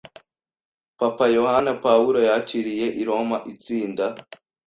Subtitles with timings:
[0.99, 4.05] Papa Yohani Paulo yakiriye i Roma itsinda